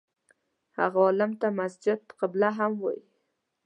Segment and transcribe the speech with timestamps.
[0.77, 3.03] هغه عالم ته مسجد قبله هم وایي.